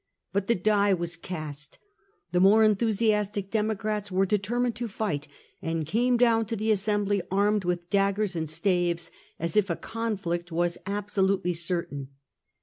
[0.33, 1.77] But the die was cast.
[2.31, 5.27] The more enthusiastic Democrats were deter mined to fight,
[5.61, 10.51] and came down to the assembly armed with daggers and staves as if a conflict
[10.51, 12.07] was absolutely certain.